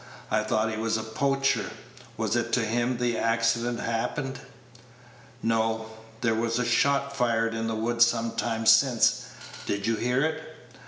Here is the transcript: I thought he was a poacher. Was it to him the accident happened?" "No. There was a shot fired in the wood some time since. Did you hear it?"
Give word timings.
I 0.31 0.41
thought 0.41 0.71
he 0.71 0.77
was 0.77 0.97
a 0.97 1.03
poacher. 1.03 1.69
Was 2.17 2.35
it 2.35 2.51
to 2.53 2.65
him 2.65 2.97
the 2.97 3.19
accident 3.19 3.79
happened?" 3.81 4.39
"No. 5.43 5.91
There 6.21 6.33
was 6.33 6.57
a 6.57 6.65
shot 6.65 7.15
fired 7.15 7.53
in 7.53 7.67
the 7.67 7.75
wood 7.75 8.01
some 8.01 8.31
time 8.31 8.65
since. 8.65 9.25
Did 9.67 9.85
you 9.85 9.95
hear 9.97 10.25
it?" 10.25 10.41